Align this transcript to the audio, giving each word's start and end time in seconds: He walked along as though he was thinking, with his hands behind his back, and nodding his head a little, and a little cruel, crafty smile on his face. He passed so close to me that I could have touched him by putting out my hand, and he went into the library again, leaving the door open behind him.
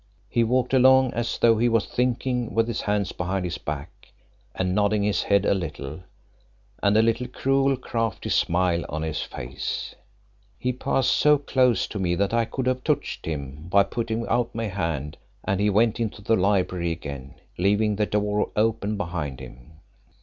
He 0.29 0.43
walked 0.43 0.73
along 0.73 1.13
as 1.13 1.37
though 1.37 1.59
he 1.59 1.69
was 1.69 1.85
thinking, 1.85 2.55
with 2.55 2.67
his 2.67 2.81
hands 2.81 3.11
behind 3.11 3.45
his 3.45 3.59
back, 3.59 3.91
and 4.55 4.73
nodding 4.73 5.03
his 5.03 5.21
head 5.21 5.45
a 5.45 5.53
little, 5.53 5.99
and 6.81 6.97
a 6.97 7.03
little 7.03 7.27
cruel, 7.27 7.77
crafty 7.77 8.29
smile 8.29 8.83
on 8.89 9.03
his 9.03 9.21
face. 9.21 9.93
He 10.57 10.73
passed 10.73 11.11
so 11.11 11.37
close 11.37 11.85
to 11.85 11.99
me 11.99 12.15
that 12.15 12.33
I 12.33 12.45
could 12.45 12.65
have 12.65 12.83
touched 12.83 13.27
him 13.27 13.67
by 13.69 13.83
putting 13.83 14.25
out 14.27 14.55
my 14.55 14.69
hand, 14.69 15.17
and 15.43 15.59
he 15.59 15.69
went 15.69 15.99
into 15.99 16.23
the 16.23 16.35
library 16.35 16.89
again, 16.91 17.35
leaving 17.59 17.97
the 17.97 18.07
door 18.07 18.49
open 18.55 18.97
behind 18.97 19.39
him. 19.39 19.73